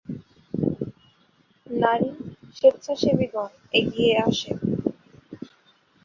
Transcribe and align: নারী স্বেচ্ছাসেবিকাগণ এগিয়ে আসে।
নারী 1.67 2.09
স্বেচ্ছাসেবিকাগণ 2.57 3.49
এগিয়ে 3.79 4.13
আসে। 4.27 4.51